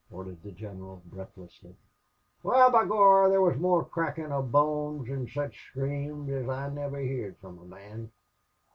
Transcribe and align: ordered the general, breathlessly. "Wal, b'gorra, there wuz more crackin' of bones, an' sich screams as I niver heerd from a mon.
ordered 0.11 0.41
the 0.41 0.51
general, 0.51 0.99
breathlessly. 1.05 1.75
"Wal, 2.41 2.71
b'gorra, 2.71 3.29
there 3.29 3.39
wuz 3.39 3.55
more 3.59 3.85
crackin' 3.85 4.31
of 4.31 4.51
bones, 4.51 5.07
an' 5.11 5.27
sich 5.27 5.67
screams 5.69 6.27
as 6.31 6.49
I 6.49 6.69
niver 6.69 6.97
heerd 6.97 7.37
from 7.37 7.59
a 7.59 7.65
mon. 7.65 8.11